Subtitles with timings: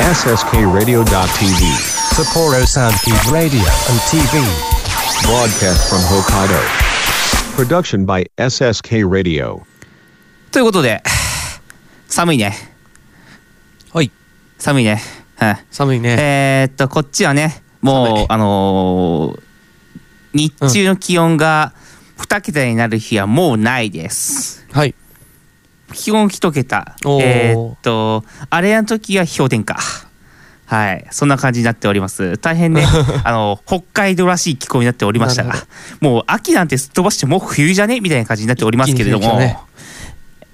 [0.00, 1.60] SSKRadio.tv.
[2.16, 4.40] Sapporo Soundkeep Radio and TV.
[5.26, 6.58] Broadcast from Hokkaido.
[7.54, 9.60] Production by SSK Radio.
[10.52, 11.02] ということで、
[12.08, 12.54] 寒いね。
[13.92, 14.10] はい。
[14.58, 15.02] 寒いね。
[15.36, 15.66] はい。
[15.70, 16.16] 寒いね。
[16.18, 19.42] えーっと、こっちはね、もうあのー
[20.32, 21.74] 日中の気温が
[22.16, 24.66] 2桁になる日はもうないです。
[24.72, 24.94] はい。
[25.92, 26.96] 気温1桁。
[27.20, 29.76] えーっと、あれの時は氷点下。
[30.66, 31.04] はい。
[31.10, 32.38] そんな感じになっております。
[32.38, 32.86] 大変ね、
[33.24, 35.54] あの、北海道らしい気候になっておりましたが
[36.00, 39.56] もう秋なんてすっ飛ばしてもう冬じゃねみたいな感じになっておりますけれども、一気に冬来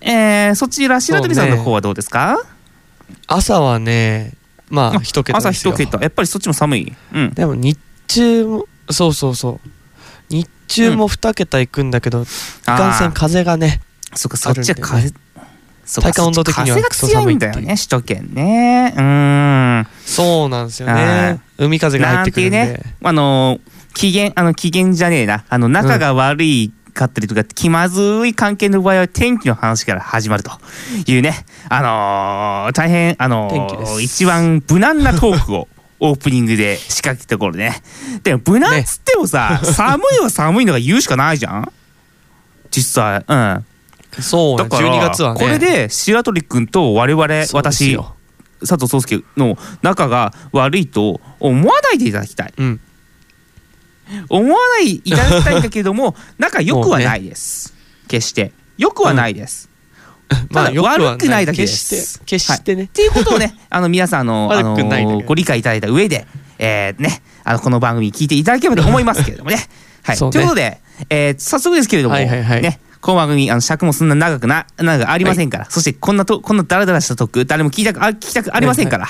[0.00, 2.38] えーそちら、白鳥さんの方はどうですか、
[3.26, 4.32] 朝はね、
[4.70, 5.50] まあ、一桁朝。
[5.52, 5.98] 一桁。
[6.00, 6.96] やっぱりそっちも寒い。
[7.12, 7.34] うん。
[7.34, 9.68] でも日中も、そうそうそう。
[10.28, 12.26] 日中も二桁いくんだけど、い
[12.64, 13.80] かんせん風がね、
[14.14, 15.12] そっか、そっちは風、
[15.86, 18.92] 体感温度的には風が強いんだよね、首都圏ね。
[18.96, 19.86] うーん。
[20.04, 21.40] そうなんですよはいね。
[21.58, 22.58] 海風が入ってくるんで。
[22.58, 23.58] なんていうね、あの、
[23.94, 25.44] 機嫌、あの、機嫌じゃねえな。
[25.48, 30.50] あの、仲が悪いかったりとか、気まずい関係の場合は天気の話から始まると
[31.06, 35.68] いうね、あのー大変、あのー一番無難なトークを
[36.00, 37.82] オープニングで仕掛けたところでね。
[38.22, 41.72] でも、無難っつってもさ、寒いは寒いのが言うしかないじゃん？
[42.70, 43.24] 実際。
[43.26, 43.64] うん。
[44.20, 45.40] そうね、だから、12月はね。
[45.40, 48.14] これで白鳥くんと我々、私、よ。
[48.60, 52.54] 佐藤壮介の仲が悪いと思わないでいただきたい。
[52.56, 52.80] うん。
[54.28, 57.74] 思わないいただきたいんだけども 仲良くはないです、
[58.08, 58.52] 決して。
[58.78, 59.68] 良くはないです、
[60.52, 62.84] ただよくは悪くないだけで決すして、決してね。
[62.84, 66.26] っていうことをね あの皆さんあのあのご理解いただいた上で、
[66.58, 69.66] えーね、あのこの番組聞いていただければと思いますけれどもね。
[70.02, 70.30] はい、ね。
[70.30, 72.62] ということで、えー早速ですけれども、はいはいはい。
[72.62, 79.06] ね、この番組あの尺もそんな長くな長くありませんから、そしてこんなとこんなダラダラしたトーク誰も聞きたくあ聞きたくありませんから、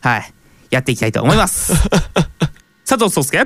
[0.00, 0.32] はい。
[0.70, 1.72] やっていきたいと思います。
[2.86, 3.38] 佐藤壮介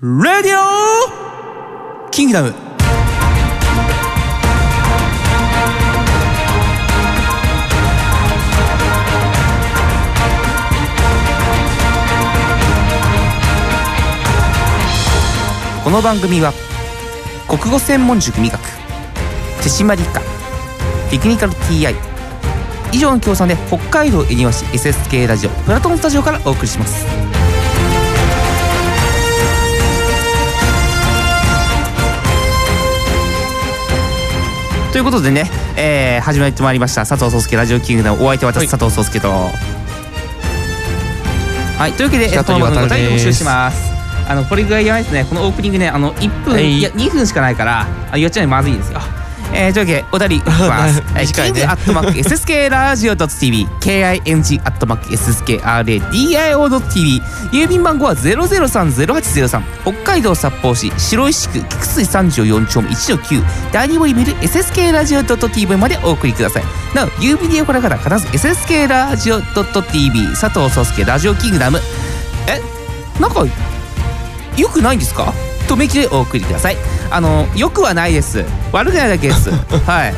[0.00, 2.54] ラディオキングダム
[15.84, 16.52] この番組は
[17.48, 18.79] 国語専門塾美学
[19.60, 20.20] 手締理科
[21.10, 21.94] テクニカル TI
[22.92, 27.04] 以上の協賛で北海道恵庭市 SSK ラジオプラトンスタジオからお送りします。
[34.92, 38.68] ということでね、えー、始まってまいりました佐藤壮介ラジオキングダムお相手は私、はい。
[38.68, 39.28] 佐藤壮介と。
[39.28, 39.52] は
[41.88, 43.90] いというわけで、えー白鳥この番組お渡です便り募集してます
[44.28, 48.99] あのこれぐらいやばいですねこのオープニングねあの1分、はいい、や2分しかないからあ言っちゃうのまずいですよ
[49.62, 51.02] えー、というわけでお便り ます。
[51.14, 51.60] えー短いね。
[51.60, 57.22] キングアットマーク SSK ラジオ .tv KING アットマーク SSKRADIO.tv
[57.52, 66.64] 郵便番号は0030803北海道札幌市白石区菊水三条4丁目1-9第2森ビル SSK ラジオ .tv までお送りください。
[66.94, 71.80] なお郵便でよこれから必ず SSK ラジオ .tv 佐藤壮介ラジオキングダム。
[72.46, 72.60] え
[73.20, 73.44] なんか
[74.56, 75.32] よくないんですか？
[75.70, 76.76] とめきでお送りください。
[77.12, 78.44] あのよくはないです。
[78.72, 79.50] 悪くないだけです。
[79.86, 80.14] はい。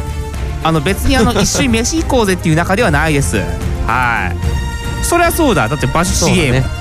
[0.65, 3.37] あの別にあの 一緒に飯行こうぜっていう中ではないです。
[3.87, 5.05] はい。
[5.05, 5.69] そりゃそうだ。
[5.69, 6.75] だって場所そうだ資源、ね。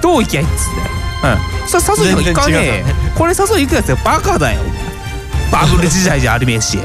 [0.00, 1.28] どう行きゃいいっつって。
[1.28, 1.82] うん。
[1.82, 4.60] それ誘いに行かねえ全然違うからこれ誘い行くやつはバカだよ。
[5.52, 6.78] バブル時代じゃありめえし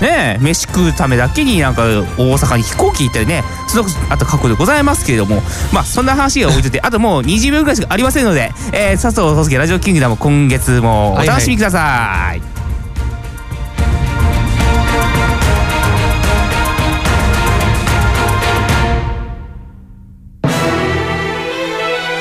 [0.00, 5.42] ねえ飯食うためだけになんか大阪に飛行機行ったりねそのあと過去でございますけれども
[5.72, 12.42] まあそんな話が置いといて あともう20秒ぐらいしかありませんので、えー、佐藤壮介ラジオキングダム今月もお楽しみください。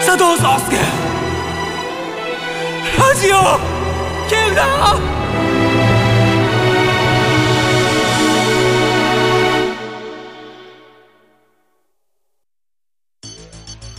[0.05, 0.77] 佐藤壮介
[2.97, 3.59] ラジオ
[4.27, 4.65] キングダ
[5.15, 5.20] ム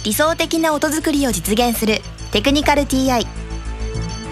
[0.05, 2.01] 理想的な音作りを実現する
[2.33, 3.25] テクニカル TI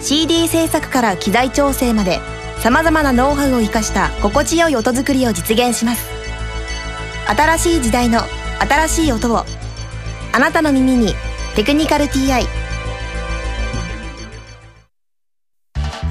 [0.00, 2.18] CD 制作から機材調整まで
[2.58, 6.10] さまざまなノウハウを生かした心地よい音作りを実現します。
[7.26, 8.20] 新しい時代の
[8.58, 9.44] 新しい音を
[10.32, 11.14] あなたの耳に
[11.54, 12.44] 「テクニカル TI」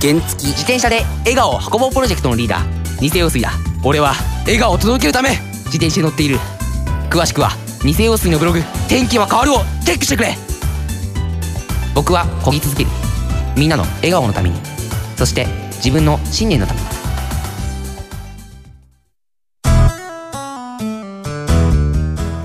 [0.02, 3.52] 原付自転車で笑顔を運ぼうプロジェクトのリーダー偽陽水だ。
[3.84, 4.14] 俺は
[4.44, 5.32] 笑顔を届けるため
[5.66, 6.40] 自転車に乗っている。
[7.10, 7.52] 詳しくは
[7.84, 10.38] 偽陽水のブログ「天気は変わる」をチェックしてくれ。
[11.96, 12.90] 僕は漕ぎ続ける。
[13.56, 14.60] みんなの笑顔のために。
[15.18, 15.48] そして
[15.78, 16.86] 自分の信念のために。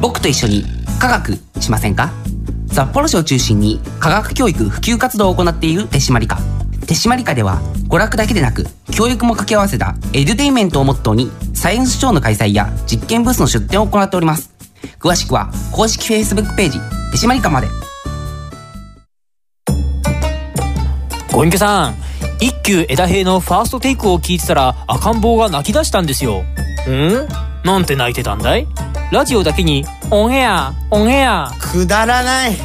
[0.01, 0.65] 僕と一緒に
[0.99, 2.13] 科学しませんか？
[2.73, 6.39] 札幌市を中心に科学教育普及活動を行っている手締まり課
[6.87, 14.54] 手締まり課では娯楽だけでなく教育も掛け合わせたエデュテインメントをモットーにサイエンスショーの開催や実験ブースの出展を行っております。
[14.99, 16.79] 詳しくは公式 Facebook ページ
[17.13, 17.69] 手締まり課まで。
[21.33, 21.97] ご隠居さん
[22.41, 26.43] 一休枝平のファーストテイクを聞いてたら赤ん坊が泣き出したんですよ。
[26.89, 27.29] ん？
[27.65, 28.67] なんて泣いてたんだい？
[29.13, 31.51] ラジオだけにオンエアオンエア。
[31.61, 32.57] くだらない。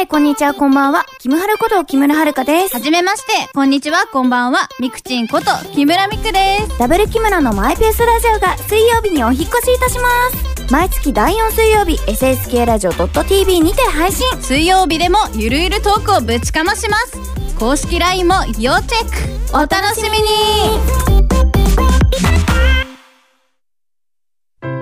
[0.02, 1.06] じめまして、こんにちは、こんばんは。
[1.20, 2.74] キムハルこと木村遥です。
[2.74, 4.68] はじめまして、こんにちは、こんばんは。
[4.80, 6.78] ミクチンこと木村ミクです。
[6.78, 10.08] ダブル木村のマイペースラジオが水曜日にお引っ越しいたしま
[10.66, 10.72] す。
[10.72, 14.26] 毎月第4水曜日、SSK ラジオ .tv にて配信。
[14.42, 17.18] 水曜日でもゆるゆるトークをぶちかまします。
[17.58, 19.56] 公式 LINE も要チェック。
[19.56, 20.80] お楽しみに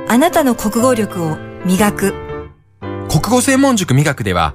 [0.08, 2.30] あなたの国語力を磨く。
[3.10, 4.54] 国語専門塾美学では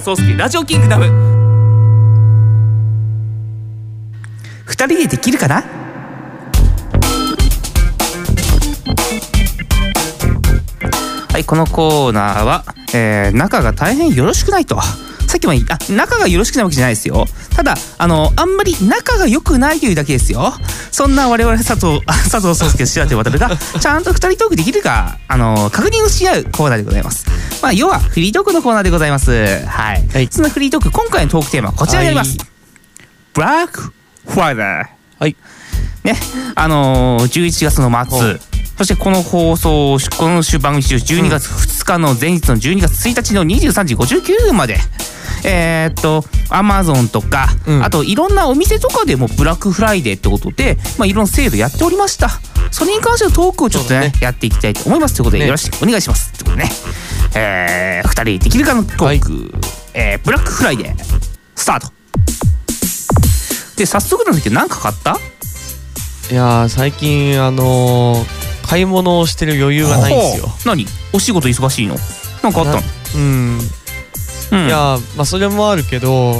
[0.00, 1.06] 藤壮介ラジオキングダム。
[4.66, 5.62] 二人でできるかな？
[11.30, 14.80] はいこのコーナーは、えー仲が大変よろしくないと。
[15.34, 17.26] さっきもあ仲がよろしくないわけじゃないですよ。
[17.56, 20.52] ただあのあんまり仲が良くないというだけですよ。
[20.92, 23.50] そんな我々佐藤あ佐藤壮介白手渡が
[23.80, 27.26] ちゃんと二人トークできるかあの確認をし合うコーナーでございます。
[27.60, 29.32] まあ要はフリートークのコーナーでございます。
[29.66, 32.36] はい、そのフリートーク今回のトークテーマはこちらになります、
[33.32, 33.92] ブラック
[34.28, 34.86] フライデー
[35.18, 35.36] はい。
[36.04, 36.16] ね。
[36.54, 38.38] あのー、11月の末。
[38.76, 44.78] そしてこの放送この週番組中12月2日の前日の12月1日の23時59分まで、
[45.44, 47.48] えーっとアマゾンとか、
[47.82, 52.30] あといろんなお店とかでもブラックフライデーってことで、まあ、いろんなセールやっておりました。
[52.70, 56.70] それに関してのトークをちょっとねやっていきたいと思いますということで、よろしくお願いしますということでね。
[57.36, 59.52] えー、2人できるかのトーク、
[59.94, 61.04] えーブラックフライデー
[61.54, 61.92] スタート。
[63.76, 65.18] で早速なんだけど何か買った？
[66.30, 70.48] いやー最近あのー買い物をしてる余裕がないんですよ。
[70.64, 70.86] 何？
[71.12, 71.96] お仕事忙しいの？
[72.42, 72.80] なんかあったの？
[73.16, 73.58] うん、
[74.52, 76.34] いやーまあそれもあるけど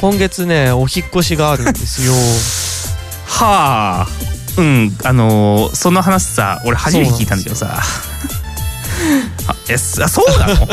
[0.00, 2.12] 今月ねお引っ越しがあるんですよ。
[3.26, 4.08] はあ。
[4.56, 7.80] うんあのーその話さ俺初めて聞いたんだけどさ。
[9.48, 10.68] あえそうなの？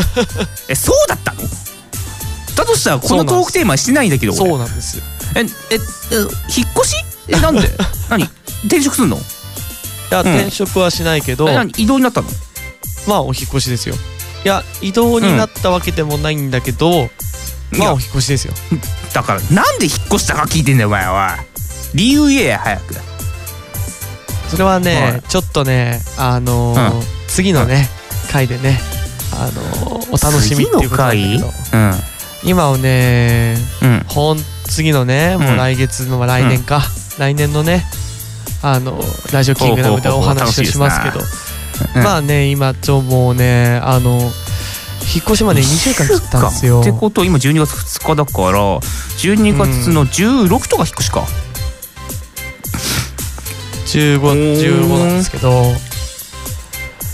[0.67, 1.41] えそうだったの？
[2.55, 5.01] だとしたらこのトークテーマしてないんだけどそうなんです。
[5.35, 5.45] えええ
[6.55, 6.95] 引っ越し？
[7.29, 7.69] えなんで？
[8.09, 8.23] 何？
[8.65, 9.17] 転職すんの？
[9.17, 9.19] い
[10.11, 10.35] や、うん。
[10.35, 11.49] 転職はしないけど。
[11.49, 11.71] え何？
[11.77, 12.27] 移動になったの？
[13.07, 13.95] まあお引っ越しですよ
[14.43, 17.09] いや移動になったわけでもないんだけど、
[17.77, 18.53] まあお引っ越しですよ。
[19.13, 21.37] だからなんで引っ越したか聞いてんだよお前は。
[21.93, 22.95] 理由言えや早く。
[24.49, 25.21] それはね、はい。
[25.21, 26.75] ちょっとねあの
[27.27, 27.87] 次のね、
[28.31, 28.79] 回でね
[29.33, 31.23] あのーお楽しみっていうことだけど。
[31.23, 31.93] 次の回？
[32.43, 33.99] 今をね、うん。
[34.07, 36.81] ほん次のねもう来月の、まあ来年か、
[37.19, 37.85] 来年のね
[38.63, 38.99] あの
[39.31, 41.19] ラジオキングダムでお話をしますけど
[41.95, 44.19] まあね今ちょもうねあの
[45.13, 46.81] 引っ越しまで2週間切ったんですよ。
[46.81, 51.25] ってことは今12月2日だから12月の16とか引っ越しか、
[53.85, 55.63] 1515なんですけど。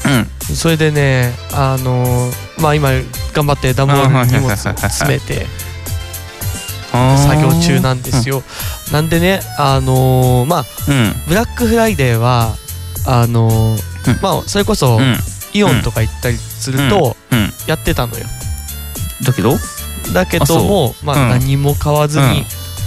[0.06, 0.56] うん。
[0.56, 2.90] それでねあのまあ今
[3.34, 5.46] 頑張って段ボールに荷物を詰めて
[6.92, 8.44] 作業中なんですよ。
[8.92, 11.14] なんでねあのまあうん。
[11.28, 12.56] ブラックフライデーは
[13.06, 13.76] あの
[14.22, 15.18] まあそれこそうん。
[15.54, 17.40] イオンとか行ったりするとうん。
[17.40, 17.54] うん。
[17.68, 18.26] やってたのよ。
[19.24, 19.58] だけど？
[20.14, 22.32] だけどもまあ何も買わずうん。
[22.32, 22.46] に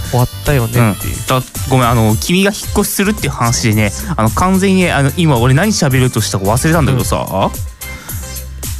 [0.09, 1.15] 終わったよねっていう。
[1.27, 7.49] だごめんあの君が引っ越しするっていう話でねあの完全にあの今俺何喋ろうとしたか忘れたんだけどさ、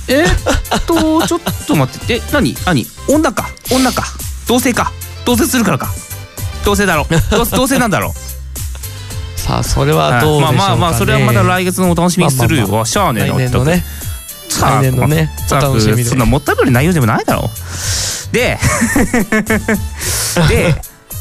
[0.08, 0.24] え？
[0.24, 2.16] っとちょっと待って。
[2.16, 2.56] え何？
[2.66, 2.86] 何？
[3.08, 3.50] 女か。
[3.72, 4.06] 女か。
[4.48, 4.92] 同性か。
[5.26, 5.94] 同棲するからか。
[6.66, 7.08] どうせだろ。
[7.30, 8.14] どうせどうせなんだろ
[9.52, 10.58] さあそれはどうでしょうかね。
[10.58, 13.84] まあまあまあそれはまだ来月のお楽しみにするよ、しゃあねえな来年のね。
[14.50, 16.04] 来年のねまあお楽しみで。
[16.06, 18.34] そんなもったいぶる内容でもないだろう。
[18.34, 18.58] で
[20.48, 20.76] で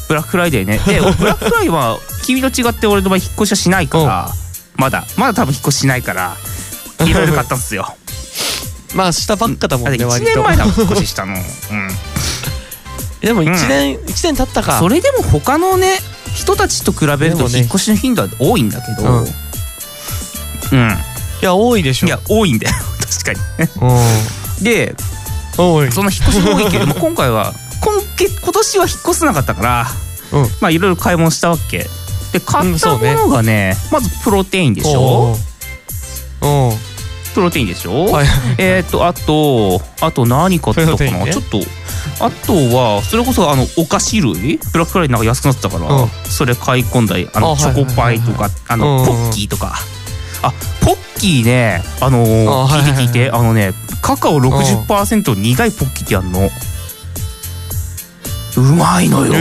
[0.07, 0.79] ブラックフライデーね。
[0.85, 4.31] で ブラックフライは君と違って俺の場合引っ越しはしないから
[4.77, 5.05] まだ。
[5.17, 6.37] まだ多分引っ越ししないから
[7.05, 7.97] いろいろ買ったんですよ。
[8.95, 10.31] まあしたばっかだもんね1割と。
[10.31, 11.33] 年前だもん引っ越ししたの。
[11.33, 11.41] うん。
[13.19, 14.79] でも1年一年経ったか。
[14.79, 15.99] それでも他のね
[16.33, 19.19] 人たちと比べると引っ越しの頻度は多いんだけどうん。
[19.21, 19.27] うん。
[19.27, 19.27] い
[21.41, 22.07] や多いでしょ。
[22.07, 22.75] いや多いんだよ。
[23.23, 23.33] 確か
[23.83, 23.89] に。
[24.59, 24.63] うん。
[24.63, 24.95] で
[25.57, 25.91] 多い。
[25.91, 29.87] そんな引っ越しも多いけども 今回は今月今年は引っ越せなかったから、
[30.31, 30.49] うん。
[30.61, 31.89] まあいろいろ買い物したわけ。
[32.31, 35.37] で買ったものがね,、まずプロテインでしょ？
[36.41, 36.71] うん。
[37.33, 41.31] プロテインでしょ、はいえっ、とあとあと何買ったかな、ね。
[41.31, 41.59] ちょっと
[42.19, 44.59] あとはそれこそあのお菓子類？
[44.71, 46.09] ブラックフライなんか安くなってたから、うん。
[46.25, 49.75] それ買い込んだりあのあチョコパイとかあのうんポッキーとか。
[50.43, 50.51] あ
[50.83, 56.49] ポッキーねあのー聞いて聞いてあのねカカオ60%苦いポッキーってやんの。
[58.57, 59.33] うまいのよ。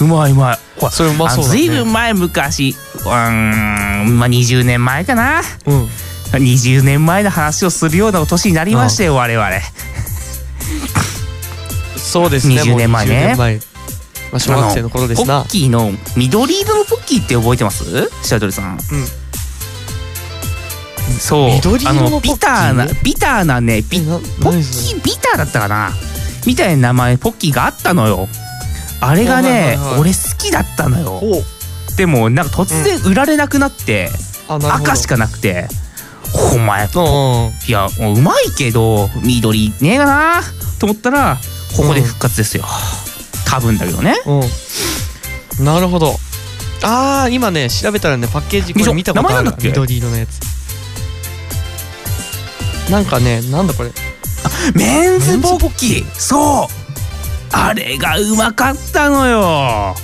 [0.00, 0.58] うまいうまい。
[0.78, 1.58] ほらそれうまそうだね。
[1.58, 2.70] ずいぶん前昔。
[2.70, 5.42] うーんまあ20年前かな。
[5.66, 5.88] うん。
[6.32, 9.48] 20年前の話をするような年になりましたよ我々
[12.14, 13.14] そうですね20年前ね。
[13.14, 13.56] もう20年前。
[13.56, 15.40] まあ小学生の頃ですな。
[15.42, 18.08] ポッキーの緑色のポッキーって覚えてます？
[18.22, 18.74] 白鳥さん。
[18.74, 18.78] うん。
[21.18, 21.50] そう。
[21.54, 24.18] 緑色あのビターなビターなねビポ
[24.50, 25.90] ッキービターだったかな？
[26.46, 28.28] みたいな名前ポッキーがあったのよ。
[29.00, 31.20] あれがね、はいはいはい俺好きだったのよ。
[31.96, 34.08] でもなんか突然売られなくなって、
[34.46, 34.84] あなるほど。
[34.84, 35.66] 赤しかなくて。
[36.54, 40.40] お前うんうんいやもううまいけど緑ねえかな
[40.80, 41.38] と思ったら
[41.76, 42.64] ここで復活ですよ、
[43.46, 44.14] 多分だけどね。
[44.26, 45.64] うん。
[45.64, 46.16] なるほど。
[46.82, 49.36] あー今ね調べたらねパッケージこれ見たことある。
[49.36, 49.68] 名前なんだっけ？
[49.68, 50.40] 緑色のやつ。
[52.90, 53.90] なんかねなんだこれ。
[54.74, 56.74] メンズポッキーそう。
[57.52, 59.94] あれがうまかったのよ。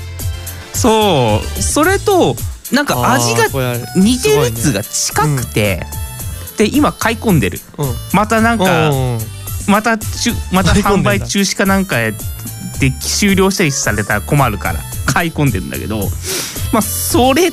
[0.73, 1.63] そう。
[1.63, 2.37] それと
[2.73, 3.49] なんか味が
[3.97, 5.85] 似てるやつが近くて、
[6.57, 7.61] で今買い込んでる。
[7.79, 7.95] うん。
[8.13, 9.21] またなんかうんうん
[9.71, 9.99] また
[10.53, 12.15] また販売中止かなんかで
[13.01, 14.81] 終了したりされたら困るから。
[15.07, 16.09] 買い込んでるんだけど。
[16.73, 17.51] まあそれ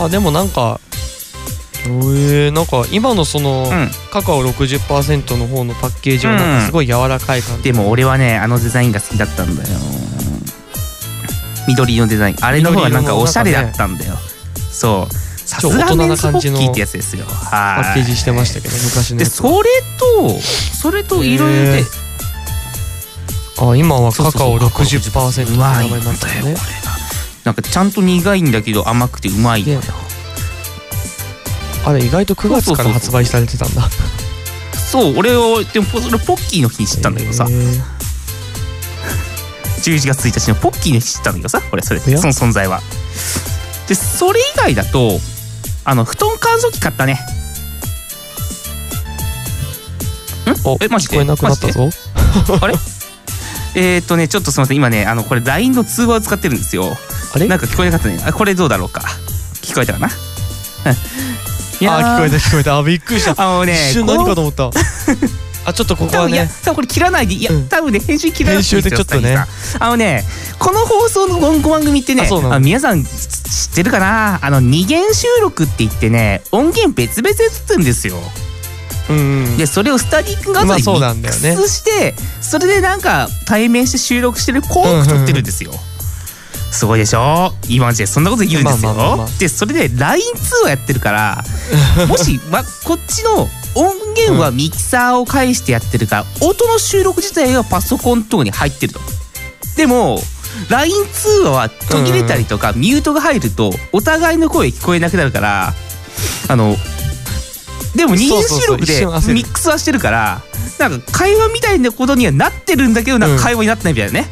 [0.00, 0.80] あでもなんか
[1.84, 3.90] えー、なんか今のその、うん。
[4.12, 9.68] カカオ60%の方のパッケージはなんかすごい柔らかい感じ、でも俺はねあのデザインが好きだったんだよ。
[11.68, 12.36] 緑のデザイン。
[12.40, 14.16] あれの方がなんかおしゃれだったんだよ。
[14.70, 17.26] そうさすがちょっと大人メンズポッキな感じのーってやつですよ。
[17.26, 17.84] パはい。
[17.90, 19.42] ッケージしてましたけど昔のでやつ。
[19.42, 21.84] はそれとそれといろいろでへ
[23.58, 26.56] あ今はカカオそうそう60%って名前になっただよよね
[27.44, 27.52] な。
[27.52, 29.64] んかちゃんと苦いんだけど甘くてうまい
[31.84, 33.88] あれ意外と9月から発売されてたんだ。
[34.90, 37.44] そう俺をでもそれポッキーの日に知ったんだけどさ。
[37.44, 37.80] へー。
[39.82, 42.80] 11月1日のポッキーの日に知ったんだけどさこれそれその存在は。
[43.88, 45.18] でそれ以外だと
[45.84, 47.18] あの布団乾燥機買ったね。
[50.64, 51.08] おえマジ？
[51.08, 51.88] で聞こえなくなったぞ。
[52.60, 52.74] あれ？
[53.76, 54.76] えーっとねちょっとすみません。
[54.76, 56.96] 今ねあのこれ LINE の通話を使ってるんですよ。
[57.34, 57.46] あれ？
[57.48, 58.22] なんか聞こえなかったね。
[58.26, 59.02] あこれどうだろうか。
[59.62, 60.08] 聞こえたかな？
[60.86, 62.76] うんいやーあ聞こえた聞こえた。
[62.76, 63.34] あびっくりした。
[63.42, 64.70] あのね一瞬何かと思った
[65.70, 66.48] あちょっとここはね。
[66.64, 68.62] 多分これ切らないでいや、うん多分ね編集切らない。
[68.62, 69.36] で編集でちょっとね。
[69.78, 70.24] あのね
[70.58, 72.54] この放送のご番組ってねあそうなの。
[72.54, 74.38] あ皆さん知知ってるかな？
[74.42, 78.16] あの二元収録って言ってね音源別々で撮ってるんですよ。
[79.08, 79.56] うんうん。
[79.56, 81.66] でそれをスタディック画像にまあそうなミックんだよね。
[81.66, 85.72] スして、それでなんか対面して収録してるポーク撮ってるんですよ、
[86.70, 87.52] すごいでしょ？
[87.68, 89.38] 今までそんなことできるんですよ、まあまあまあまあ。
[89.38, 91.44] でそれで LINE 通話やってるから
[92.06, 99.00] もし、ま、こっちの音源はミキサーを介してやってるから音の収録自体はパソコン等に入ってると。
[99.76, 100.18] でも
[100.68, 105.72] LINE 通話は途切れたりとか、ミュートが入るとお互いの声聞こえなくなるから
[106.48, 106.76] あの
[107.94, 110.42] でも二次収録でミックスはしてるから
[110.78, 113.36] なんか会話みたいなことにはなってるんだけどなん。
[113.36, 114.26] か会話になってないみたいなね、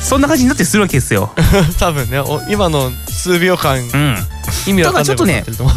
[0.00, 1.32] そんな感じになってするわけですよ。
[1.78, 4.16] 多分ねお今の数秒間うん、
[4.66, 5.76] 意味わかんないことになってると思う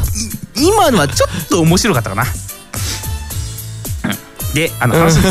[0.60, 2.24] 今のはちょっと面白かったかな。
[2.24, 2.30] うん
[4.54, 5.22] であの話の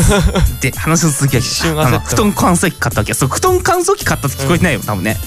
[0.61, 5.17] で話の続きは一瞬あの布団乾燥機買ったわけそう布団乾燥機買ったって聞こえてないよ、多分ね。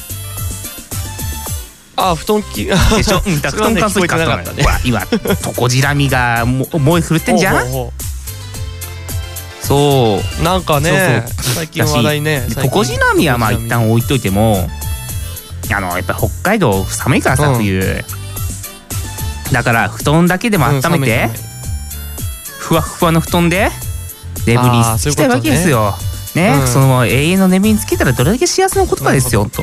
[1.97, 2.64] あ布団機。
[2.64, 4.52] でしょ、うん、だ布団乾燥機買ったのよ。
[4.52, 4.62] ね。
[4.62, 5.02] ほら今
[5.42, 7.71] トコジラミがも燃えふるってんじゃん？
[7.71, 7.92] そ
[9.61, 10.42] そう。
[10.42, 11.54] なんかねそうそう。
[11.54, 14.71] 最近話題ねトコジナミはまあ一旦置いといても
[15.71, 17.56] あのやっぱ北海道寒いからさうん。
[17.56, 18.04] 冬、
[19.52, 21.28] だから布団だけでも温めて、
[22.59, 23.71] ふわっふわの布団で。
[24.47, 25.94] 眠りつきたいわけですよ。
[26.35, 26.66] ね、うん。
[26.66, 29.62] その永遠の眠りにつけたらどれだけ幸せなことかですよと。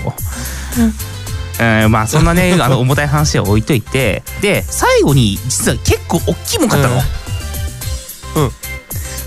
[1.60, 4.24] うん、まあそんなね あの重たい話は置いといて。
[4.41, 8.51] で最後に実は結構大きいもん買ったの、うん。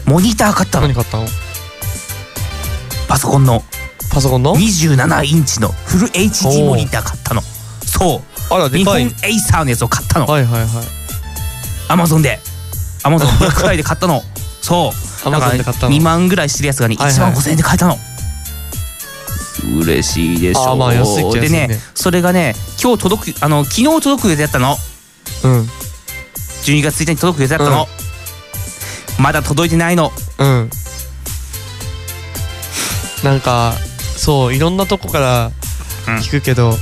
[0.07, 0.87] モニター買ったの。
[0.87, 1.27] 何買ったの？
[3.09, 3.65] パソコンの。
[4.11, 7.43] パソコンの？27インチのフル HD モニター買ったの。
[7.85, 9.05] そうあらでかい。
[9.05, 10.27] 日本エイサーのやつを買ったの。
[10.27, 10.69] はいはいはい。
[11.89, 12.41] アマゾンで。
[13.03, 14.23] アマゾンブラックフライで買ったの。
[14.61, 14.93] そ
[15.27, 15.31] う。
[15.31, 15.97] だから Amazon で買ったの。
[15.97, 17.17] 2万ぐらいしてるやつがねはいはい。
[17.17, 17.99] 1万5000円で買えたの、
[19.81, 24.77] 嬉しいでしょあーまあ安いっちゃ安いでねねそれがね今日届くあの昨日届く予定だったの。
[25.45, 25.69] うん。
[26.65, 27.87] 12月1日に届く予定だったの、
[29.21, 30.13] まだ届いてないの。
[30.39, 30.71] うん。
[33.25, 33.75] なんか
[34.17, 35.51] そういろんなとこから
[36.21, 36.75] 聞くけど、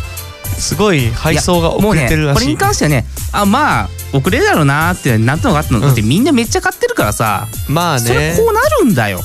[0.60, 2.40] すごい配送が遅れてるらしい。
[2.40, 7.46] ねこれに関してはねあまあ遅れるだろうなーってなったのがあったの、だってみんなめっちゃ買ってるからさ。
[7.68, 8.06] まあね。
[8.06, 9.20] それこうなるんだよ、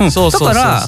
[0.00, 0.86] うん、そうそうそうだから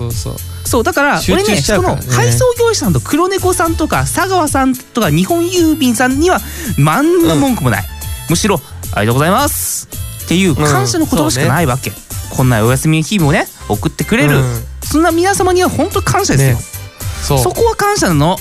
[0.64, 1.88] そうだから俺ねそね。
[1.88, 6.38] の配送業者さんと黒猫さんとか佐川さんとか日本郵便さんには
[6.78, 7.84] 何の文句もない、
[8.28, 8.60] むしろ
[8.94, 9.88] 「ありがとうございます」
[10.24, 11.92] っていう感謝の言葉しかないわけ、
[12.30, 14.64] こんなお休みの日もね送ってくれる、うん。
[14.82, 17.42] そんな皆様には本当感謝ですよ、ね。
[17.42, 18.38] そこは感謝なの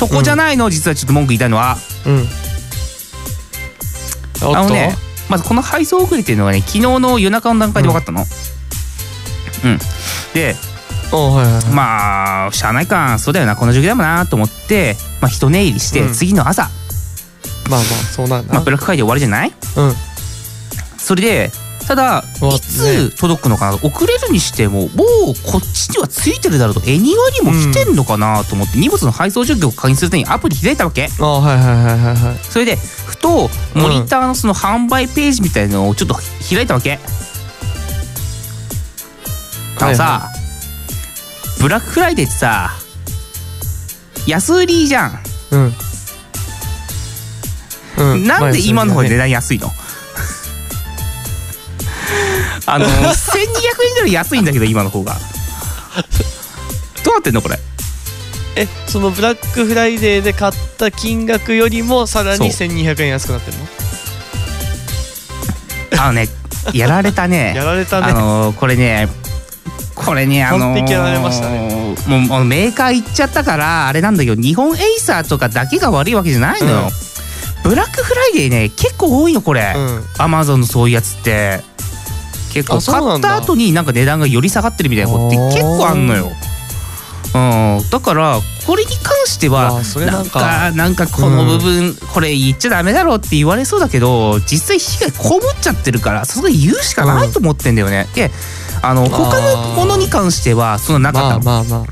[0.00, 1.76] そこじゃないの、実はちょっと文句言いたいのは。
[2.06, 2.26] うん。
[4.42, 4.96] あのね
[5.28, 8.24] まずこの配送遅れっていうのがね昨日の夜中の段階で分かったの。
[9.62, 9.78] うん、
[10.32, 10.56] で
[11.12, 11.64] おはいはいはい。
[11.66, 13.56] まあしゃあないかそうだよな。
[13.56, 16.14] この状況だもんなと思って、まあ、一寝入りして、うん。
[16.14, 16.70] 次の朝、まあ
[17.70, 19.52] まあそうなんだまあ、ブラックフライデー終わりじゃない？
[19.76, 19.94] うん。
[20.96, 21.50] それで
[21.86, 24.88] ただいつ届くのかな遅れるにしてももう
[25.44, 26.82] こっちにはついてるだろうと。
[26.88, 31.08] 恵庭にも来てんのかなと思って、荷物の配送状況を確認するためにアプリ開いたわけ。
[31.18, 36.14] あはいはいはいはいはいそれでふとモニターのその販売ページみたいなのをちょっと
[36.48, 37.00] 開いたわけ、
[39.80, 40.30] あのさ、は
[41.60, 42.70] ブラックフライデーってさ
[44.26, 45.18] 安売りじゃん、
[45.50, 45.74] うん。
[47.98, 48.26] うん。
[48.26, 49.70] なんで今の方が値ね段安いの？
[52.66, 55.16] あの1200円ぐらい安いんだけど今の方が。
[57.04, 57.58] どうなってんのこれ？
[58.56, 62.68] えそのブラックフライデーで買った金額よりもさらにそう。
[62.68, 63.64] 1200円安くなってるの？
[66.02, 66.28] あのね
[66.74, 67.54] やられたね。
[67.56, 68.06] やられたね。
[68.12, 69.08] あのこれね
[69.94, 71.96] これねあの完璧やられましたね。
[72.06, 76.90] もうもうメーカー行っちゃったからあれなんだけど日本エイサーとかだけが悪いわけじゃないのよ、
[77.62, 80.04] ブラックフライデーね結構多いのこれ、うん。
[80.18, 81.60] アマゾンのそういうやつって
[82.50, 86.30] 結構買った後になんか値段がより下がってるみたいなことって結構あんのよ。
[87.32, 98.08] うん、だからこれに関してはななんんかかなんかこの部分、これ言っちゃダメだろうって言われそうだけど実際被害被っちゃってるからそれ言うしかないと思ってんだよね。
[98.14, 98.30] で
[98.82, 101.86] あの他のものに関してはそんななかったの。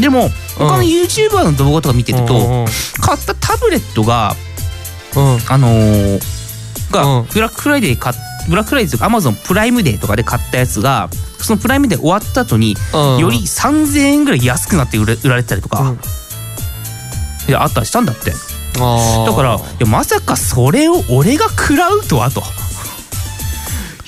[0.00, 2.66] でも他の YouTuber の動画とか見てると、
[3.00, 4.36] 買ったタブレットが
[5.16, 5.38] うん。
[5.48, 6.20] あのー
[6.92, 7.26] が、うん。
[7.26, 8.16] ブラックフライデー買っ
[8.48, 13.18] ブラックフライデーとかアマゾンプライムデーとかで買ったやつがそのプライムデー終わった後に、うん。
[13.18, 15.98] より3000円ぐらい安くなって売れ売られてたりとか、うん。
[17.46, 18.32] であったりしたんだって。
[18.32, 22.42] だからいやまさかそれを俺が食らうとはと。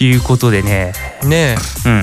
[0.00, 0.92] いうことでね。
[1.24, 2.02] ねうん。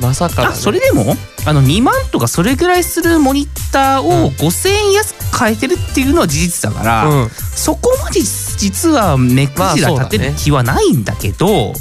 [0.00, 0.54] まさかね。
[0.54, 7.30] それでもあの2万とかそれぐらいするモニターを5000円安く買えてるっていうのは事実だから、うん。
[7.30, 8.20] そこまで
[8.56, 11.72] 実は目くじら立てる気はないんだけど、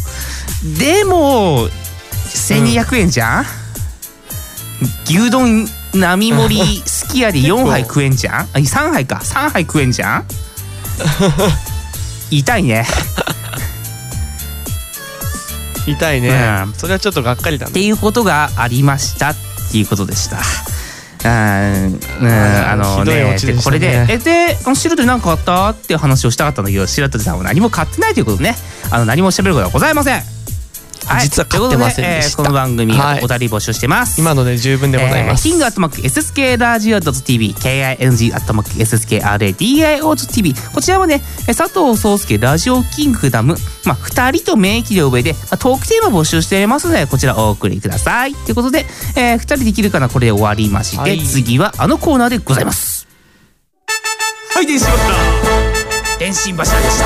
[0.80, 3.46] でも1200円じゃん、
[5.06, 8.36] 牛丼並盛りすき家で4杯食えんじゃん？
[8.42, 9.22] あ3杯か。
[9.24, 10.26] 3杯食えんじゃん？
[12.32, 12.86] 痛いね。
[15.88, 16.30] 痛いね、
[16.68, 16.74] うん。
[16.76, 17.72] それはちょっとがっかりだね。
[17.72, 19.36] っていうことがありましたっ
[19.72, 20.38] ていうことでした。
[21.24, 23.54] うん、うん、あのねでね。
[23.56, 25.70] でこれでえであの白鳥何か買った？
[25.70, 28.56] っていう話をしたかったんだけど白鳥さんは何も買ってないということでね。
[28.92, 30.41] あの何も喋ることはございません。
[31.06, 32.38] はい、実は買ってませんでした。
[32.38, 33.24] ということえーこの番組はい。
[33.24, 34.20] お便り募集してます。
[34.20, 43.56] 今ので十分でございます、えー、キングアットマーク SSK ラジオ .tv KING アットマーク SSKRADIO.tv こちらはねえー佐藤壮介ラジオキングダム。
[43.86, 48.34] まあ2人と免疫の上で、まあ、トークテーマ募集していますのでこちらお送りください。
[48.34, 48.86] ということで、
[49.16, 51.20] えー、2人できるかなこれで終わりまして、はい。
[51.20, 53.08] 次はあのコーナーでございます。
[54.54, 55.14] はい電信柱
[56.20, 57.06] 電信柱でした。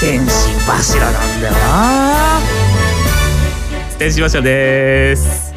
[0.00, 2.55] 電信柱なんだよな
[3.98, 5.54] 天使柱です。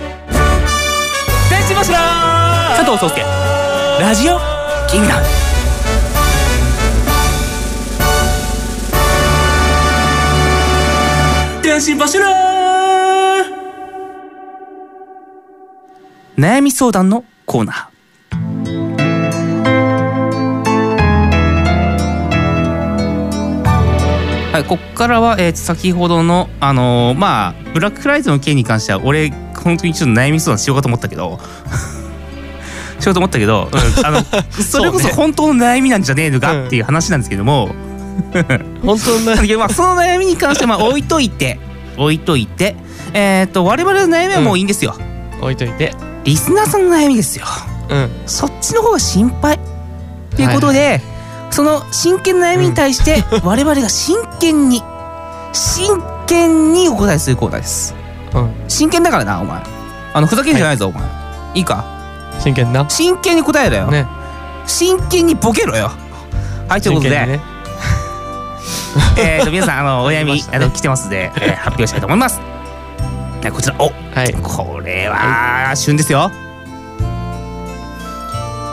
[1.49, 1.93] 天使柱
[2.77, 3.21] 佐藤壮介
[3.99, 4.39] ラジオ
[4.89, 5.25] キングダム
[11.61, 12.25] 天使柱
[16.37, 17.98] 悩み相談のコーナー
[24.59, 31.39] はい、ここからは、えー、先ほどの、あのーまあ、ブラックフライデーの件に関しては、俺、本当にちょっと悩み相談しようかと思ったけど、
[32.99, 37.69] しようと思ったけど、うんあの、 それこそ本当の悩みなんじゃねえのかっていう話なんですけども、
[38.83, 41.57] 本当の悩み、 まあ、その悩みに関しては、まあ、置いといて、
[41.95, 42.75] 置いといて、
[43.13, 44.93] えっ、と、我々の悩みはもういいんですよ。
[45.39, 45.93] 置いといて。
[46.25, 47.45] リスナーさんの悩みですよ。
[47.89, 48.09] うん。
[48.25, 49.55] そっちの方が心配。
[49.55, 49.59] っ
[50.35, 51.01] ていうことで、
[51.59, 54.81] その真剣な悩みに対して、 我々が真剣に、
[55.51, 57.93] 真剣にお答えするコーナーです。
[58.33, 59.61] うん真剣だからな、お前。
[60.13, 61.03] あの、ふざけんじゃないぞ、お前。
[61.55, 61.83] いいか？
[62.39, 62.85] 真剣な？
[62.87, 63.87] 真剣に答えろよ。
[63.87, 64.07] ね
[64.67, 65.91] 真剣にボケろよ。
[66.69, 67.41] はい、ということで、ね
[69.19, 72.39] えーと、皆さん、あの、 お悩み、あの、来てますので、えー発表したいと思います。
[73.43, 76.31] はいこちら、おはいこれは、旬ですよ。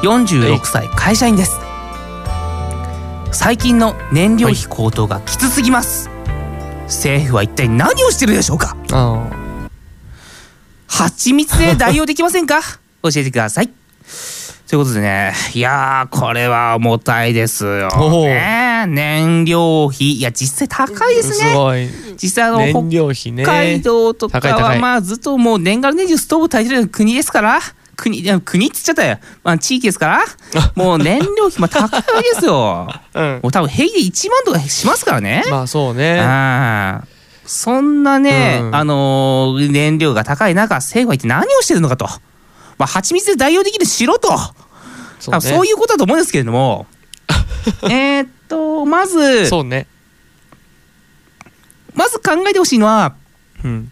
[0.05, 1.65] 46歳、会社員です。
[3.38, 6.09] 最近の燃料費高騰がきつすぎます。
[6.87, 8.75] 政府は一体何をしてるでしょうか？
[8.92, 9.29] あ
[10.88, 12.61] 蜂蜜で代用できませんか？
[13.05, 13.68] 教えてください。
[14.68, 17.88] ということでね、いやー、これは重たいですよ。
[18.25, 21.53] ねえ燃料費、いや、実際高いですね。
[22.20, 22.70] 実際あの、ね。
[23.44, 27.61] 北海道とかは、まあ、ずっともう年がら年中ストーブ炊いてる国ですから、
[27.97, 29.19] 国、いや国っつっちゃったよ。
[29.43, 30.25] まあ、地域ですから、
[30.77, 32.89] もう燃料費、まあ、高いわけですよ。
[33.15, 35.45] うんもう多分平気で1万とかしますからね。
[35.51, 37.07] まあそうねああ
[37.47, 42.07] そんなね、うんあのー燃料が高い中、政府は一体何をしてるのかと。
[42.79, 44.29] まあ、蜂蜜で代用できるしろと。
[45.21, 46.87] そ多分そういうことだと思うんですけれども。
[47.89, 49.87] えーっと、まず、そうね
[51.95, 53.15] まず考えてほしいのは、
[53.65, 53.91] うん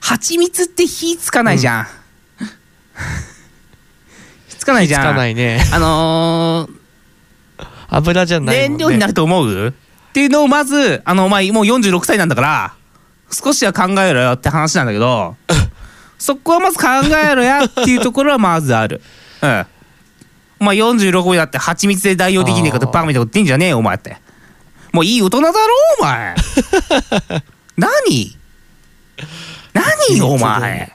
[0.00, 1.86] 蜂蜜って火つかないじゃん。
[4.68, 5.00] かないじゃん。
[5.02, 6.78] つかないねあのー
[7.90, 9.68] 油じゃないね燃料になると思う？
[9.68, 9.72] っ
[10.12, 12.74] ていうのをまず、あの、お前もう46歳なんだから、
[13.30, 15.36] 少しは考えろよって話なんだけど、
[16.18, 16.86] そこはまず考
[17.30, 19.00] えろやっていうところはまずある。
[19.42, 19.66] うん。
[20.60, 24.16] お前46歳だって蜂蜜で代用できねえかってバカみたいなこと言ってんじゃねえよ、お前って。
[24.92, 25.56] もういい大人だろ、
[26.00, 26.34] お前。
[27.76, 28.36] 何？
[29.72, 30.92] 何よ、お前。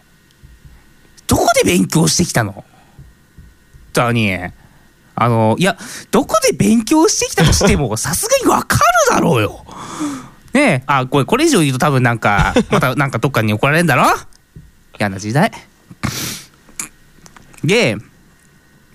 [1.27, 2.51] どこで勉強してきたの？
[2.51, 2.63] 本
[3.93, 4.37] 当に。
[5.15, 5.77] あの、いや、
[6.11, 9.65] どこで勉強してきたとしても、 さすがにわかるだろうよ。
[10.53, 14.05] ねえ、あ、これ、これ以上言うと多分なんか、またなんかどっかに怒られるんだろ？
[14.99, 15.51] 嫌な時代。
[17.63, 17.97] で、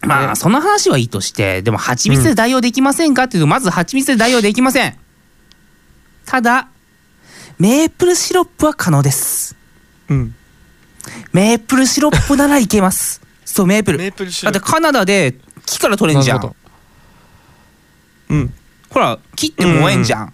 [0.03, 4.97] まあ、その話はいいとして、でも蜂蜜で代用できませんかっていうと、まず蜂蜜で代用できません。
[6.27, 6.69] ただ、
[7.59, 9.57] メープルシロップは可能です。
[10.09, 10.35] うん
[11.33, 13.21] メープルシロップならいけます。
[13.51, 13.99] そう、メープル。
[13.99, 15.35] メープルシだってカナダで
[15.65, 16.37] 木から取れんじゃん。
[16.37, 16.57] なるほ
[18.31, 18.55] うん
[18.91, 20.27] ほら、木って燃えんじゃん。
[20.27, 20.33] っ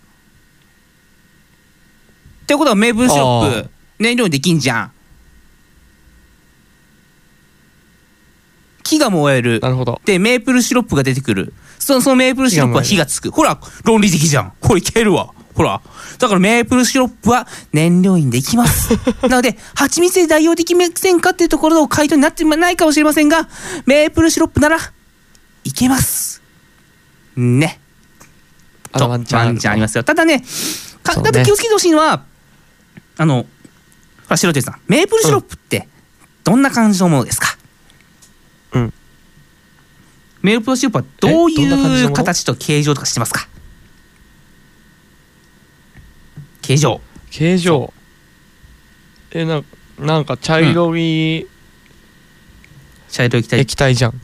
[2.46, 4.92] てことはメープルシロッあプ燃料にできんじゃん。
[8.82, 9.60] 木が燃える。
[9.60, 11.54] なるほどで、メープルシロップが出てくる。
[11.78, 13.30] そのそのメープルシロップは火がつく。
[13.30, 14.52] ほら、論理的じゃん。
[14.60, 15.32] ほら、いけるわ。
[15.54, 15.80] ほら。
[16.18, 18.90] だからメープルシロップは燃料にできます。
[19.28, 23.48] なので、蜂蜜で代用できませんかっていうところの回答になってないかもしれませんが、
[23.86, 24.78] メープルシロップなら、
[25.64, 26.42] いけます。
[27.36, 27.80] ね。
[28.92, 30.04] とあワンチャンあるワンチャンありますよ。
[30.04, 30.44] ただね、
[31.02, 32.24] かねただ気をつけてほしいのは、
[33.16, 33.46] あの、ほ
[34.28, 35.88] ら、白手さん、メープルシロップって、
[36.44, 37.56] どんな感じのものですか？
[38.72, 38.92] うん。
[40.42, 43.48] メープルシロップはどういう形と形状とかしてますか？
[46.66, 47.00] 形状。
[47.30, 47.92] 形状。
[49.32, 49.62] えな
[49.98, 51.46] なんか茶色い
[53.10, 53.60] 茶色い液体。
[53.60, 54.20] 液体じゃん。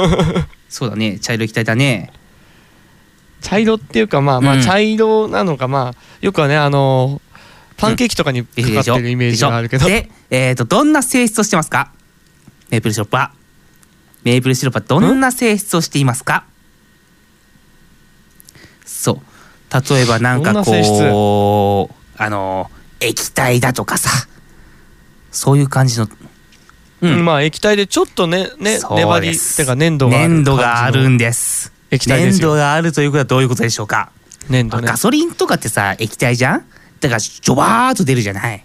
[0.68, 2.10] そうだね、茶色い液体だね。
[3.42, 4.60] 茶色っていうかまあまうん。
[4.60, 7.20] あ茶色なのかまあよくはねあの
[7.76, 9.86] パンケーキとかにかかってるイメージがあるけど。
[9.86, 11.90] で、えっ、と、どんな性質をしてますか？
[12.70, 13.32] メープルシロップは。
[14.22, 16.44] メープルシロップはどんな性質をしていますか？
[18.86, 19.33] そう。
[19.74, 24.08] 例えばなんかこう、あの、液体だとかさ、
[25.32, 26.08] そういう感じの、
[27.00, 27.24] うん。
[27.24, 31.72] まあ液体でちょっとねね粘りってか粘土がある粘土があるんでです。
[31.90, 34.10] 液体粘土があるということはどういうことでしょうか。
[34.48, 34.86] 粘土ね。
[34.86, 36.64] ガソリンとかってさ液体じゃん？
[37.00, 38.64] だからジョバーっと出るじゃない？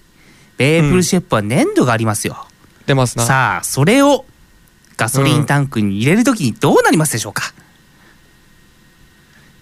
[0.57, 2.45] メープルシェプは粘度がありますよ、
[2.85, 3.23] 出ますな。
[3.23, 4.25] さあそれを
[4.95, 7.53] ガソリンタンクに入れるときにどうなりますでしょうか、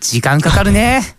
[0.02, 1.17] 時間かかるね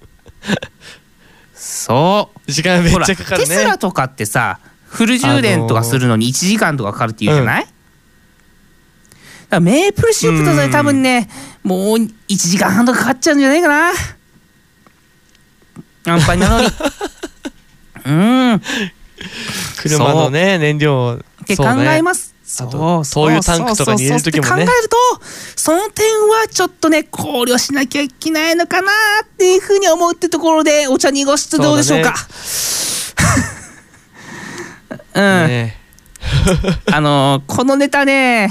[1.54, 2.52] そう。
[2.52, 3.46] 時間めっちゃかかるね。
[3.48, 7.72] テスラとかってさフル充電とかするのに1時間とかかかるっていうじゃない、だか
[9.50, 11.28] らメープルシロップだとね多分ね
[11.62, 13.92] もう1時間半とかかかっちゃうんじゃないかな。
[16.04, 16.68] 安牌なのに。
[18.06, 18.62] うん。
[19.82, 21.20] 車のね燃料。
[21.42, 22.70] って考えますそう。
[22.70, 24.50] と灯油タンクとかに入れる時もね。
[24.50, 24.96] 考えると
[25.54, 28.90] その点はちょっとね考慮しなきゃいけないのかな
[29.22, 32.14] っていうふうに思うってところでお茶濁してどうでしょうか。
[35.14, 35.72] うん、
[36.92, 38.50] あのこのネタね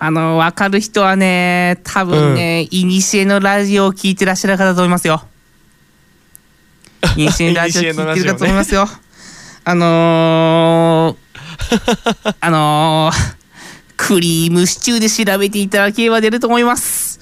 [0.00, 5.22] あの分かる人はね多分ね、いにしえのラジオを聞いてらっしゃる方だと思いますよ。
[7.16, 8.88] いにしえのラジオ聞いてるかと思いますよ。
[9.64, 11.27] あのー、
[12.40, 13.34] あのー、
[13.96, 17.18] クリームシチューで調べていただければ出ると思います。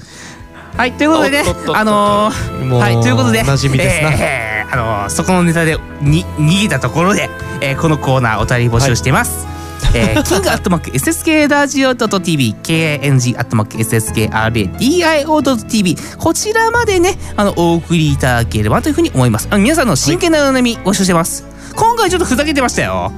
[0.76, 4.10] はい、ということでねあのー、はい、ということで、おなじみですな。
[4.12, 7.30] えーあのーそこのネタでに逃げたところで、
[7.60, 9.46] えーこのコーナーお便り募集しています。
[9.94, 19.48] えー、キングアットマーク SSK ラジオ .tv KNG アットマーク SSKRADIO.tv こちらまでねあのお送りいただければというふうに思います。
[19.50, 23.10] あの皆さんの真剣なお悩み募集してます、今回ちょっとふざけてましたよ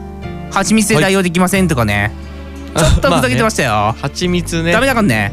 [0.50, 2.12] 蜂蜜で代用できませんとかね、
[2.76, 4.72] ちょっとふざけてましたよ、 蜂蜜ね。
[4.72, 5.32] ダメだからね。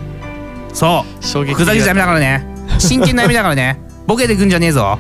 [0.74, 1.26] そう。
[1.26, 2.46] 衝撃ふざけちゃダメだからね。
[2.80, 3.80] 真剣な悩みだからね。
[4.08, 5.00] ボケてくんじゃねえぞ。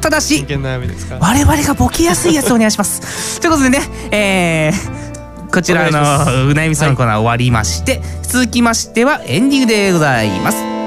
[0.00, 3.40] ただし我々がボケやすいやつをお願いします。
[3.40, 3.80] ということでね
[4.12, 5.08] えー
[5.50, 10.77] こちらのう悩みさんのコーナー終わりまして、続きましてはエンディングでございます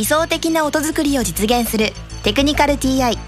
[0.00, 3.18] 理想的な音作りを実現するテクニカル TI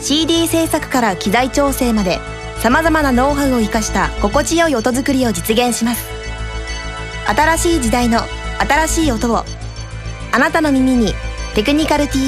[0.00, 2.18] CD 制作から機材調整まで
[2.62, 6.08] さまざまなノウハウを生かした心地よい音作りを実現します。
[7.26, 8.20] 新しい時代の
[8.58, 9.44] 新しい音を
[10.32, 11.12] あなたの耳に
[11.54, 12.24] 「テクニカル TI」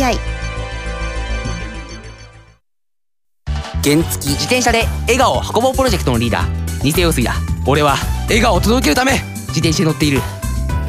[3.82, 7.32] 原付自転車で笑顔を運ぼうプロジェクトのリーダー偽陽水だ。
[7.64, 9.12] 俺は笑顔を届けるため
[9.46, 10.20] 自転車に乗っている。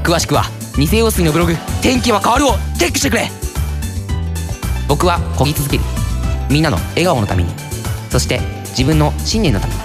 [0.04, 0.43] 詳しくは
[0.76, 3.32] 偽陽水のブログ「天気は変わる」をチェックしてくれ。
[4.88, 5.84] 僕は漕ぎ続ける。
[6.50, 7.50] みんなの笑顔のために。
[8.10, 9.74] そして自分の信念のため。
[9.74, 9.80] に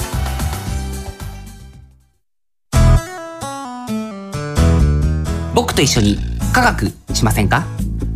[5.55, 6.19] 僕と一緒に
[6.53, 7.65] 科学しませんか？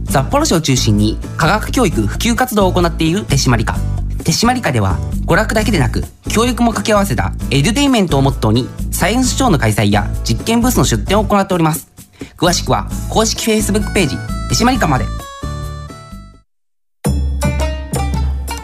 [0.08, 3.76] 札幌市を中心に科学教育普及活動を行っている手締まり課。
[4.24, 11.87] 手締まり課では娯楽だけでなく教育も掛け合わせたエデュテイメントをモットーにサイエンスショーの開催や実験ブースの出展を行っております。
[12.36, 14.16] 詳しくは公式 Facebook ページ
[14.48, 15.04] 手締まり課まで。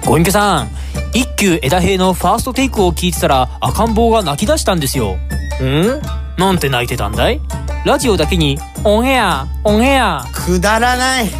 [0.07, 0.69] ご隠居さん
[1.15, 5.17] 一休枝平のファーストテイクを聞いてたら赤ん坊が泣き出したんですよ。
[5.63, 6.01] ん？
[6.39, 7.41] なんて泣いてたんだい？
[7.87, 10.25] ラジオだけにオンエアオンエア。
[10.33, 11.31] くだらない。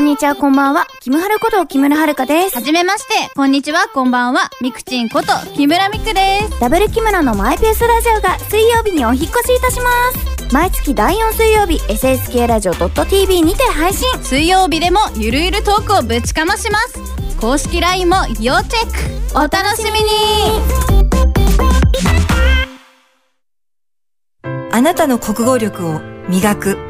[0.00, 0.86] んにちは、こんばんは。
[1.00, 2.56] キムハルこと木村遥です。
[2.56, 4.48] はじめまして、こんにちは、こんばんは。
[4.62, 6.58] みくちんこと木村みくです。
[6.58, 9.90] ダブル木村のマイペースラジオが水曜日にお引っ越しいたしま
[10.48, 10.54] す。
[10.54, 14.08] 毎月第4水曜日、SSK ラジオ .tv にて配信。
[14.22, 16.98] 水曜日でもゆるゆるトークをぶちかまします。
[17.38, 19.38] 公式 LINE も要チェック。
[19.38, 20.06] お楽しみに
[24.72, 26.89] あなたの国語力を磨く。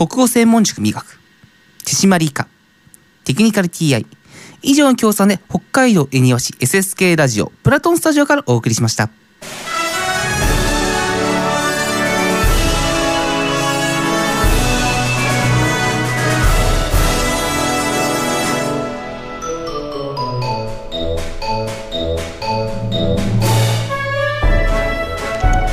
[0.00, 1.20] 国語専門塾美学
[1.84, 2.48] 手締まり以下
[3.26, 4.06] テクニカル TI
[4.62, 9.10] 以上の協賛で北海道恵庭市 SSK ラジオプラトンスタジオからお送りしました。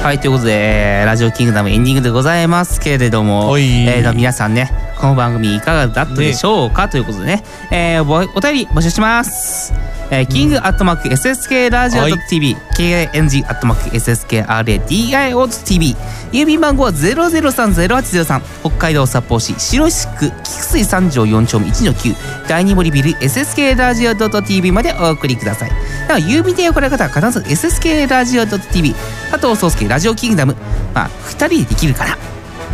[0.08, 9.74] はいということでラジオキングダムエンディングでございますけれども、えーと皆さんねこの番組いかがだったでしょうか、ということでね、えー、おお便り募集します。
[10.10, 15.96] えー、キングアットマーク SSK ラジオ .tv、KNG アットマーク SSKRADIO.tv
[16.32, 25.70] 郵便番号は0030803北海道札幌市白石区菊水三条4丁目1の9第二森ビル SSK ラジオ .tv までお送りください。
[25.70, 28.96] だから郵便で送られ方は必ず SSK ラジオ .tv
[29.30, 30.56] 佐藤壮介ラジオキングダム。
[30.94, 32.18] まあ2人でできるから。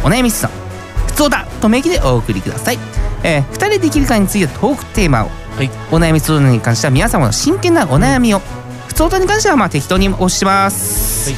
[0.04, 0.63] お悩み質問
[1.14, 2.80] 普通だと名義でお送りください、
[3.24, 5.28] えー、2人でできるかについてトークテーマを、
[5.92, 8.40] お悩み相談に関しては皆様の真剣なお悩みを
[8.88, 11.32] 普通歌に関してはまあ適当に押します、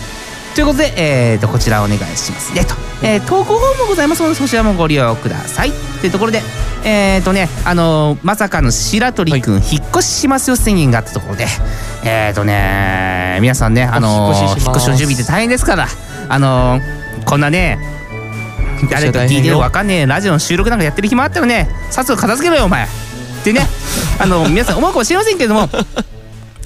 [0.56, 4.24] ということで、えー、とこちらお願いしますねと、えー、投稿フォームもございます。
[4.24, 5.72] のでそちらもご利用ください。
[6.00, 6.42] というところで
[6.86, 11.46] えーとねあのーまさかの白鳥くん、引っ越ししますよ宣言があったところで
[12.06, 14.66] えーとね皆さんねあの引っ越しします。
[14.66, 15.88] 引っ越しの準備って大変ですから
[16.30, 17.80] あのーこんなね
[18.92, 20.06] 誰か聞いてるわかんねえ。
[20.06, 21.70] ラジオの収録なんかやってる暇あったらね。
[21.90, 22.86] さっさと片付けろよお前。
[22.86, 22.88] っ
[23.44, 23.68] てね
[24.20, 25.70] あの皆さん思うかもしれませんけれども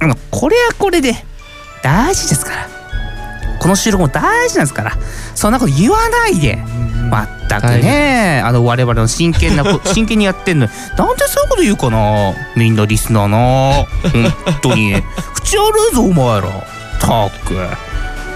[0.02, 1.14] あのこれはこれで
[1.84, 2.68] 大事ですから。
[3.60, 4.98] この収録も大事なんですから。
[5.36, 6.58] そんなこと言わないで。
[7.10, 8.42] まったくね。
[8.44, 10.72] あの我々の真剣なこ 真剣にやってんのに。
[10.98, 13.86] なんでそういうこと言うかなみんなリスナーな
[14.46, 15.04] 本当に。
[15.34, 16.48] 口悪いぞお前ら。
[17.00, 17.54] たく。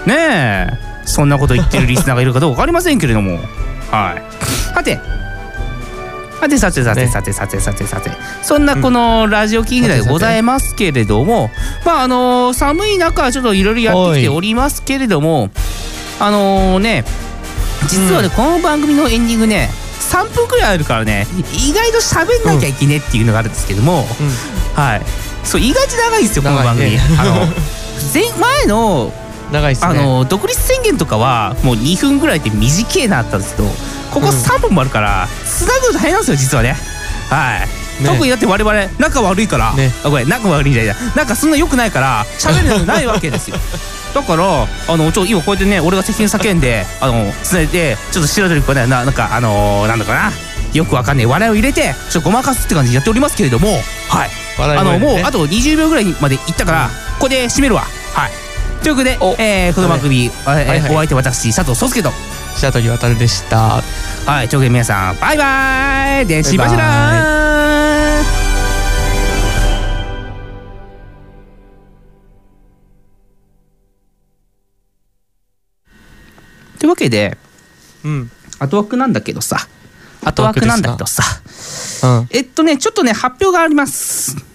[0.06, 0.94] ねえ。
[1.06, 3.38] そんなこと言ってるリスナーがいるかどうか分かりませんけれども
[3.94, 4.74] はい。
[4.74, 5.00] さて。
[6.40, 8.10] さてさてさてさてさてさてさて。
[8.42, 11.50] そんなこのラジオキングでございますけれども
[11.86, 15.48] まああの寒い中ちょっといろいろやってきておりますけれども
[16.20, 17.04] あのね
[17.88, 24.04] 実はね、この番組のエンディングね3分くらいあるからね意外と喋んなきゃいけねえっていうのがあるんですけども、
[24.74, 25.02] はい。
[25.44, 27.00] そう意外と長いですよこの番組、ね。
[27.18, 27.46] あの
[28.12, 29.12] 前前の
[29.52, 29.80] 長いね。
[29.82, 33.68] あの独立宣言とかはもう2分ぐらいで短いなったんですけど
[34.12, 36.76] ここ3分もあるからつなぐの大変なんですよ実はね。
[37.30, 38.08] はい、ね。
[38.08, 40.96] 特にだって我々仲悪いから、あごめん仲悪いんじゃない。
[41.16, 43.56] なんかそんな良くないから喋るのないわけですよ。
[44.14, 48.86] だからあのちょ今こうやってね俺が責任叫んであのつないでちょっと白鳥君はね。
[48.86, 50.32] ななんかあのーなんだかな。
[50.72, 51.26] よくわかんない。
[51.26, 53.80] 笑いを入れてちょっとごまかすって感じでやっておりますけれども。
[54.08, 54.30] はい。
[54.58, 57.86] 笑いあのもうあと20秒ぐらいまでいったから、ここで締めるわ。
[58.14, 58.43] はい
[58.84, 60.80] ということで、えーこの番組、えーはいはい。
[60.92, 62.10] お相手私佐藤壮介と。
[62.54, 63.80] 白鳥渡でした。
[64.26, 66.26] はいということで皆さんバイバイ。
[66.26, 68.22] でしばしら
[76.78, 77.38] というわけで、
[78.04, 78.30] うん。
[78.58, 79.66] 後枠なんだけどさ。
[80.22, 81.22] 後枠なんだけどさ。
[82.02, 82.28] うん。
[82.32, 84.36] えっとねちょっとね発表があります。
[84.36, 84.53] お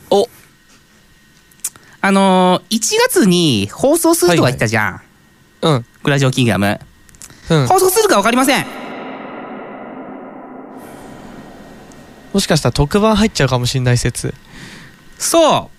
[2.09, 5.01] あのー、1月に放送するとか言ったじゃん、
[5.61, 6.79] うんグラジオキングダム、
[7.51, 7.67] うん。
[7.67, 8.65] 放送するか分かりません。
[12.33, 14.33] もしかしたら特番入っちゃうかもしんない説。
[15.19, 15.69] そ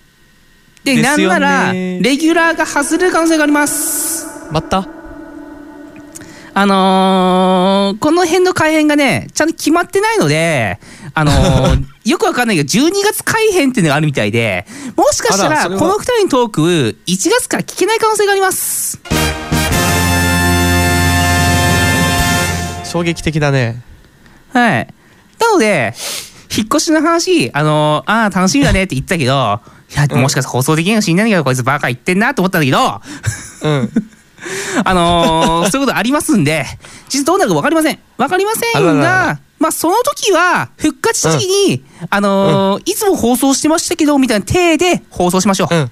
[0.83, 0.85] う。
[0.85, 4.25] ででなんならレギュラーが外れる可能性があります。
[4.53, 4.87] また
[6.53, 10.79] あのー、この辺の改編がねちゃんと決まってないので
[11.13, 16.61] あのー よくわかんないけど12月改編っていうのがあるみたいでもしかしたあらこの2人のトーク
[17.05, 18.99] 1月から聞けない可能性があります。
[22.85, 23.81] 衝撃的だね。
[24.51, 24.87] はい。
[25.39, 25.93] なので
[26.55, 29.61] 引っ越しの話あのー、ああ楽しみだねって言ってたけど
[29.91, 33.01] いやもしかしたら放送できないかもしんないけどこいつバカ言ってんなと思ったんだけど。
[33.63, 33.91] うん
[34.83, 36.65] あのーそういうことありますんで、
[37.07, 37.99] 実際どうなるか分かりません。
[38.17, 45.75] 分かりませんが、あらららまあその時は、復活時に、あのーいつも放送してましたけど、みたいな体で放送しましょう。
[45.75, 45.91] うん。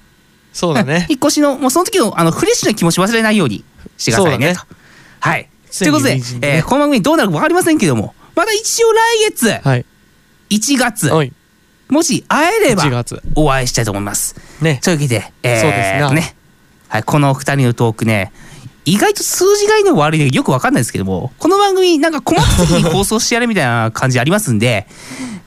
[0.52, 1.06] そうだね。
[1.08, 3.64] 引っ越しの、もうその時のあのフレッシュな気持ち忘れないように
[3.96, 4.54] してくださいね。
[4.54, 4.74] そうと。
[5.20, 5.48] はい。
[5.78, 8.98] ということで、えーこの番組どうなるか分かりませんけども、また一応来
[9.30, 9.84] 月、はい。
[10.50, 11.32] 1月、はい。
[11.88, 13.22] もし会えれば1月。
[13.36, 14.34] お会いしたいと思います。
[14.60, 14.80] ね。
[14.82, 16.12] というわけで、えーそうですな。
[16.12, 16.34] ね。
[16.90, 18.32] はい、この二人のトークね、
[18.84, 24.88] 意外と数字がいいの悪いのかよくわかんないですけども、この番組なんか困った時に放送してやるみたいな感じありますんで、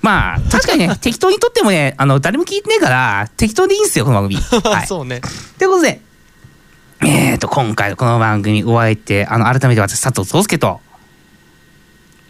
[0.01, 4.37] まあ、確かにね、 適当にとってもね、あの、誰も聞いてねえから、適当でいいんですよ、この番組。
[4.63, 4.87] はい。
[4.87, 5.19] そうね
[5.59, 5.99] ということで、
[7.01, 10.79] えーと、今回のこの番組お相手、あの、改めて私、佐藤壮介と、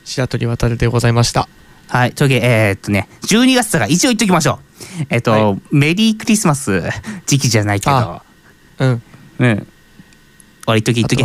[0.05, 1.47] 白鳥渡でございました
[1.88, 5.05] はい、というわけで、えーっとね、12月だから一応言っときましょう。
[5.11, 6.82] えっと、メリークリスマス
[7.28, 8.22] 時期じゃないけどあ、
[8.84, 9.01] うん
[9.39, 9.67] うん。
[10.67, 11.23] 俺言っとけ言っとけ。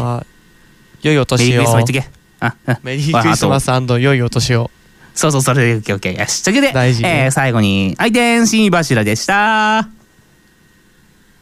[1.02, 2.18] 良いおメリ年をークリスマス言っとけ。
[2.40, 4.70] あ、うんメリークリスマス良いお年を
[5.14, 6.18] そうそう、それで、オッケーオッケー。
[6.20, 6.44] よし。
[6.44, 9.88] というわけで、大事えー最後に、愛天心柱でした。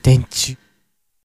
[0.02, 0.56] 電柱